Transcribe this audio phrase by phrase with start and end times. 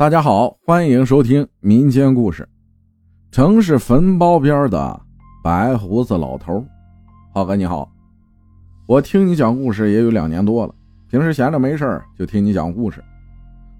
[0.00, 2.48] 大家好，欢迎收听民间故事。
[3.30, 4.98] 城市坟包边的
[5.44, 6.64] 白胡子老头，
[7.34, 7.86] 浩哥你好，
[8.86, 10.74] 我听你讲故事也有两年多了，
[11.10, 13.04] 平时闲着没事就听你讲故事。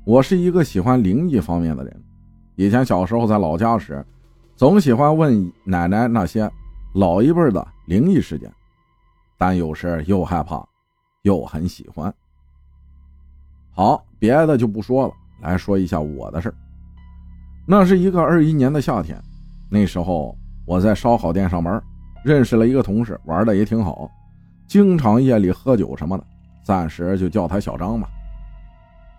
[0.05, 2.05] 我是一个喜欢灵异方面的人，
[2.55, 4.05] 以前小时候在老家时，
[4.57, 6.51] 总喜欢问奶奶那些
[6.93, 8.53] 老一辈的灵异事件，
[9.39, 10.63] 但有时又害怕，
[11.23, 12.15] 又很喜欢。
[13.71, 15.15] 好，别的就不说了。
[15.41, 16.55] 来说一下我的事儿。
[17.67, 19.21] 那是一个二一年的夏天，
[19.69, 21.81] 那时候我在烧烤店上班，
[22.25, 24.11] 认识了一个同事，玩的也挺好，
[24.67, 26.25] 经常夜里喝酒什么的，
[26.65, 28.09] 暂时就叫他小张吧。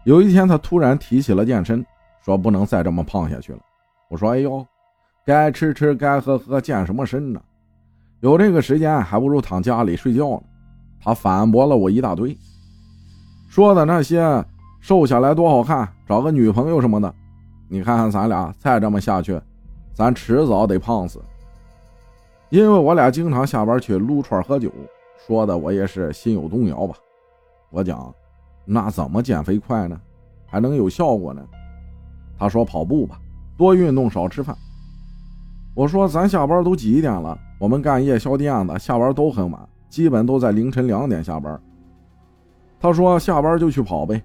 [0.03, 1.85] 有一天，他突然提起了健身，
[2.25, 3.59] 说不能再这么胖下去了。
[4.09, 4.65] 我说：“哎呦，
[5.25, 7.41] 该吃吃，该喝喝，健什么身呢？
[8.19, 10.43] 有这个时间，还不如躺家里睡觉呢。”
[10.99, 12.37] 他反驳了我一大堆，
[13.47, 14.43] 说的那些。
[14.81, 17.13] 瘦下来多好看，找个女朋友什么的。
[17.69, 19.39] 你看看咱俩再这么下去，
[19.93, 21.21] 咱迟早得胖死。
[22.49, 24.71] 因为我俩经常下班去撸串喝酒，
[25.25, 26.95] 说的我也是心有动摇吧。
[27.69, 28.13] 我讲，
[28.65, 29.97] 那怎么减肥快呢？
[30.47, 31.41] 还能有效果呢？
[32.39, 33.19] 他说跑步吧，
[33.55, 34.57] 多运动少吃饭。
[35.75, 37.37] 我说咱下班都几点了？
[37.59, 41.61] 我们干夜宵店的下班都很晚，基本都在凌晨两点下班。
[42.79, 44.21] 他说下班就去跑呗。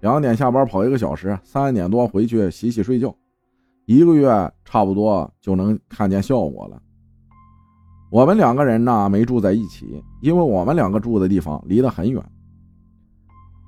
[0.00, 3.12] 两点下班跑一个小时，三点多回去洗洗睡觉，
[3.86, 4.28] 一个月
[4.64, 6.80] 差不多就能看见效果了。
[8.10, 12.22] 我们两个人呢没住在一起，因为我们两个住的地方离得很远。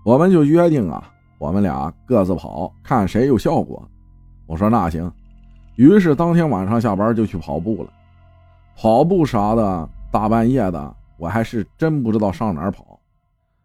[0.05, 3.87] 我们就约定啊，我们俩各自跑，看谁有效果。
[4.47, 5.13] 我说那行，
[5.75, 7.91] 于是当天晚上下班就去跑步了。
[8.77, 13.00] 跑步啥的，大半夜的，我还是真不知道上哪儿跑。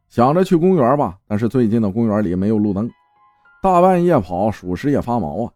[0.08, 2.89] 想着去公园吧，但是最近的公园里没有路灯，
[3.61, 5.52] 大半夜跑，属实也发毛啊。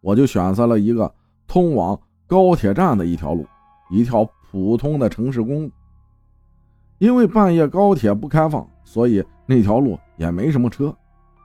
[0.00, 1.14] 我就选择了一个
[1.46, 3.46] 通往高铁站的一条路，
[3.90, 5.70] 一条普通的城市公路。
[6.98, 10.92] 因为半夜高铁不开放，所以那条路也没什么车，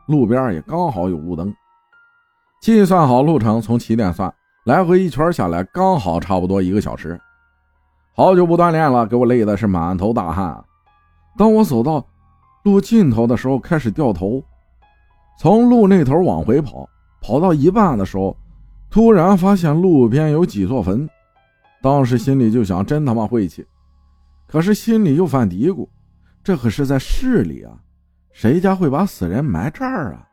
[0.08, 1.54] 路边也刚好有路灯。
[2.62, 4.34] 计算好路程，从起点算，
[4.66, 7.20] 来回一圈下来，刚好差不多一个小时。
[8.16, 10.66] 好久不锻炼了，给我累的是满头大汗。
[11.38, 12.04] 当我走到。
[12.70, 14.44] 路尽头的时候开始掉头，
[15.40, 16.88] 从路那头往回跑，
[17.20, 18.38] 跑到一半的时候，
[18.92, 21.10] 突然发现路边有几座坟，
[21.82, 23.66] 当时心里就想真他妈晦气，
[24.46, 25.88] 可是心里又犯嘀咕，
[26.44, 27.74] 这可是在市里啊，
[28.32, 30.28] 谁家会把死人埋这儿啊？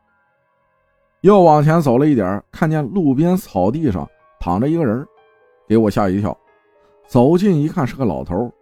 [1.21, 4.07] 又往前走了一点，看见路边草地上
[4.39, 5.03] 躺着一个人，
[5.67, 6.37] 给我吓一跳，
[7.07, 8.53] 走近一看是个老头，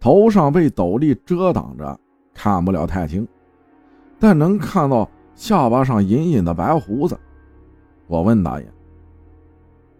[0.00, 2.00] 头上被斗笠遮挡着。
[2.34, 3.26] 看不了太清，
[4.18, 7.18] 但能看到下巴上隐隐的白胡子。
[8.06, 8.72] 我问大爷：“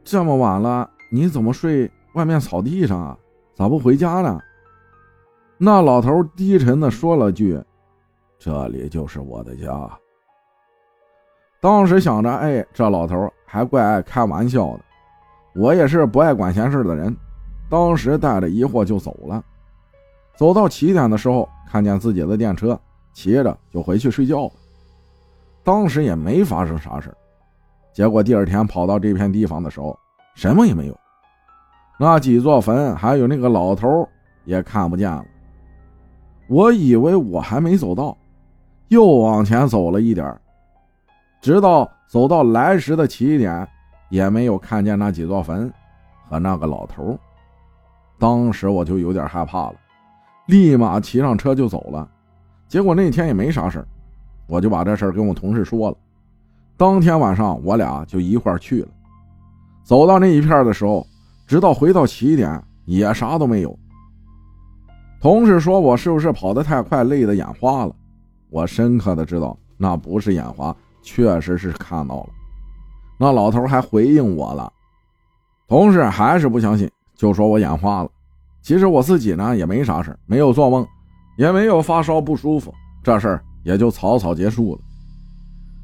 [0.04, 3.16] 这么晚了，你怎么睡外面草地上啊？
[3.54, 4.38] 咋不回家呢？”
[5.56, 7.58] 那老头低沉的说了句
[8.38, 9.88] ：“这里就是我的家。”
[11.62, 14.80] 当时想着，哎，这老头还怪爱开玩笑的。
[15.54, 17.16] 我也是不爱管闲事的人，
[17.70, 19.42] 当时带着疑惑就走了。
[20.36, 21.48] 走到起点的时候。
[21.66, 22.78] 看见自己的电车，
[23.12, 24.52] 骑着就回去睡觉了。
[25.64, 27.12] 当时也没发生啥事
[27.92, 29.98] 结果第二天跑到这片地方的时候，
[30.36, 30.96] 什么也没有，
[31.98, 34.08] 那几座坟还有那个老头
[34.44, 35.24] 也看不见了。
[36.46, 38.16] 我以为我还没走到，
[38.86, 40.40] 又往前走了一点
[41.40, 43.66] 直到走到来时的起点，
[44.10, 45.72] 也没有看见那几座坟
[46.28, 47.18] 和那个老头
[48.16, 49.74] 当时我就有点害怕了。
[50.47, 52.09] 立马骑上车就走了，
[52.69, 53.87] 结果那天也没啥事
[54.47, 55.97] 我就把这事跟我同事说了。
[56.77, 58.88] 当天晚上我俩就一块去了。
[59.82, 61.06] 走到那一片的时候，
[61.47, 63.78] 直到回到起点也啥都没有。
[65.21, 67.94] 同事说我是不是跑得太快，累得眼花了？
[68.50, 72.28] 我深刻的知道那不是眼花，确实是看到了。
[73.19, 74.70] 那老头还回应我了，
[75.69, 78.11] 同事还是不相信，就说我眼花了。
[78.64, 80.87] 其实我自己呢也没啥事没有做梦，
[81.37, 82.72] 也没有发烧不舒服，
[83.02, 84.81] 这事儿也就草草结束了。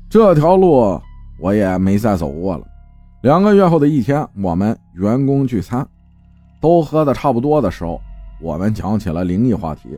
[0.08, 0.98] 这条路
[1.38, 2.66] 我也没再走过了。
[3.20, 5.86] 两个月后的一天，我们员工聚餐，
[6.58, 8.00] 都喝的差不多的时候，
[8.40, 9.90] 我们讲起了灵异话题，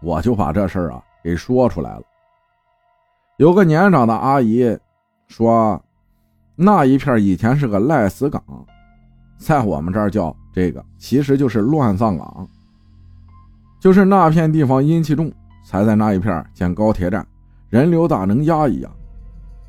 [0.00, 2.02] 我就把这事儿啊给说出来了。
[3.38, 4.78] 有个年长的阿姨
[5.26, 5.82] 说，
[6.54, 8.40] 那一片以前是个赖死岗，
[9.38, 10.32] 在我们这儿叫。
[10.58, 12.48] 这个其实就是乱葬岗，
[13.78, 15.32] 就是那片地方阴气重，
[15.64, 17.24] 才在那一片建高铁站，
[17.70, 18.90] 人流大能压一压。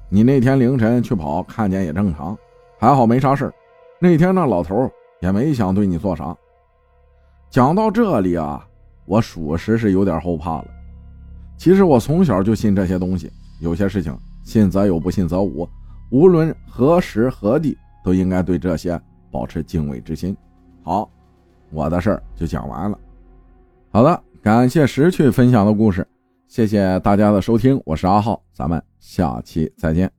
[0.09, 2.35] 你那天凌晨去跑，看见也正常，
[2.79, 3.53] 还好没啥事
[4.01, 4.91] 那天那老头
[5.21, 6.35] 也没想对你做啥。
[7.51, 8.65] 讲到这里啊，
[9.05, 10.65] 我属实是有点后怕了。
[11.55, 13.31] 其实我从小就信这些东西，
[13.61, 15.69] 有些事情信则有，不信则无。
[16.09, 18.99] 无论何时何地，都应该对这些
[19.29, 20.35] 保持敬畏之心。
[20.83, 21.09] 好，
[21.71, 22.97] 我的事儿就讲完了。
[23.91, 26.07] 好的，感谢拾趣分享的故事。
[26.47, 30.18] 谢谢大家的收听，我是阿浩，咱们下期再见。